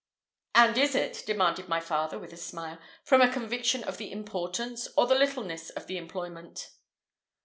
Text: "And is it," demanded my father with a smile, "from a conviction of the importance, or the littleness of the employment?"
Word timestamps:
"And 0.55 0.79
is 0.79 0.95
it," 0.95 1.21
demanded 1.27 1.69
my 1.69 1.79
father 1.79 2.17
with 2.17 2.33
a 2.33 2.35
smile, 2.35 2.79
"from 3.03 3.21
a 3.21 3.31
conviction 3.31 3.83
of 3.83 3.97
the 3.99 4.11
importance, 4.11 4.87
or 4.97 5.05
the 5.05 5.13
littleness 5.13 5.69
of 5.69 5.85
the 5.85 5.97
employment?" 5.99 6.71